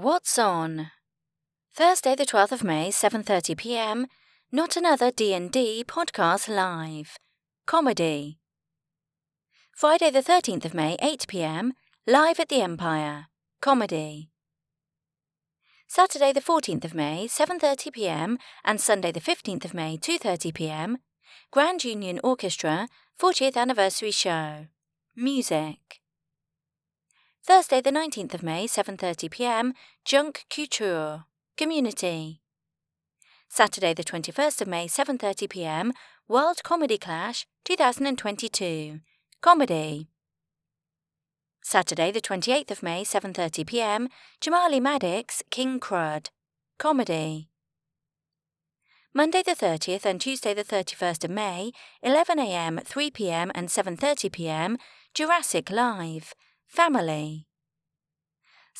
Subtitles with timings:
[0.00, 0.92] What's on?
[1.74, 4.06] Thursday the 12th of May, 7:30 p.m.
[4.52, 7.18] Not another D&D podcast live.
[7.66, 8.38] Comedy.
[9.74, 11.72] Friday the 13th of May, 8 p.m.
[12.06, 13.26] Live at the Empire.
[13.60, 14.30] Comedy.
[15.88, 18.38] Saturday the 14th of May, 7:30 p.m.
[18.64, 20.98] and Sunday the 15th of May, 2:30 p.m.
[21.50, 22.86] Grand Union Orchestra
[23.20, 24.68] 40th anniversary show.
[25.16, 25.97] Music.
[27.48, 29.72] Thursday the 19th of May, 7:30 p.m.
[30.04, 31.24] Junk Couture.
[31.56, 32.42] Community.
[33.48, 35.94] Saturday the 21st of May, 7:30 p.m.
[36.28, 39.00] World Comedy Clash 2022.
[39.40, 40.08] Comedy.
[41.62, 44.08] Saturday the 28th of May, 7:30 p.m.
[44.42, 46.28] Jamali Maddix King Crud.
[46.78, 47.48] Comedy.
[49.14, 51.72] Monday the 30th and Tuesday the 31st of May,
[52.02, 53.50] 11 a.m., 3 p.m.
[53.54, 54.76] and 7:30 p.m.
[55.14, 56.34] Jurassic Live.
[56.68, 57.47] Family.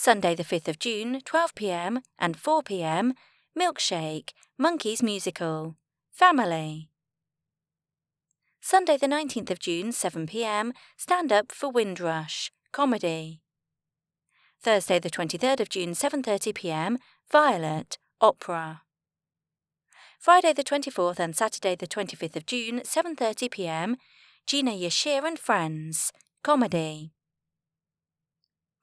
[0.00, 3.14] Sunday, the 5th of June, 12 pm and 4 pm,
[3.58, 5.74] Milkshake, Monkeys Musical.
[6.12, 6.88] Family.
[8.60, 12.52] Sunday, the 19th of June, 7 pm, Stand Up for Windrush.
[12.70, 13.42] Comedy.
[14.62, 16.98] Thursday, the 23rd of June, 7:30 p.m.
[17.32, 18.82] Violet, opera.
[20.20, 23.96] Friday, the 24th and Saturday, the 25th of June, 7:30 p.m.
[24.46, 26.12] Gina Yashere and Friends,
[26.44, 27.17] comedy.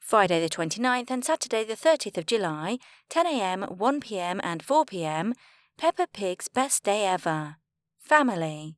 [0.05, 2.77] Friday the 29th and Saturday the 30th of July,
[3.09, 5.33] 10am, 1pm and 4pm,
[5.79, 7.55] Peppa Pig's Best Day Ever.
[7.97, 8.75] Family.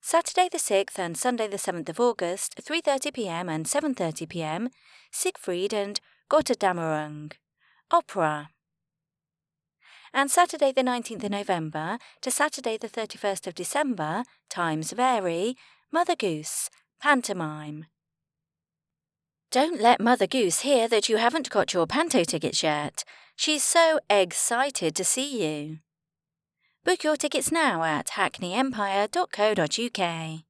[0.00, 4.70] Saturday the 6th and Sunday the 7th of August, 3.30pm and 7.30pm,
[5.12, 7.32] Siegfried and Gotterdammerung.
[7.90, 8.48] Opera.
[10.14, 15.58] And Saturday the 19th of November to Saturday the 31st of December, times vary,
[15.92, 16.70] Mother Goose,
[17.02, 17.84] pantomime.
[19.50, 23.02] Don't let Mother Goose hear that you haven't got your panto tickets yet.
[23.34, 25.78] She's so excited to see you.
[26.84, 30.49] Book your tickets now at hackneyempire.co.uk.